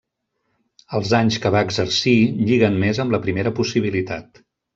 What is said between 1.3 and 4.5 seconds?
que va exercir lliguen més amb la primera possibilitat.